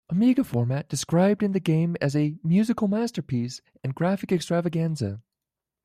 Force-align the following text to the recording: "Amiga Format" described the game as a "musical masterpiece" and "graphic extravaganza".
"Amiga 0.09 0.43
Format" 0.43 0.89
described 0.89 1.41
the 1.53 1.59
game 1.59 1.95
as 2.01 2.15
a 2.15 2.33
"musical 2.43 2.87
masterpiece" 2.87 3.61
and 3.83 3.93
"graphic 3.93 4.31
extravaganza". 4.31 5.21